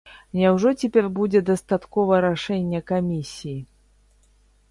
Няўжо 0.37 0.69
цяпер 0.83 1.05
будзе 1.17 1.41
дастаткова 1.49 2.21
рашэння 2.25 2.79
камісіі? 2.89 3.57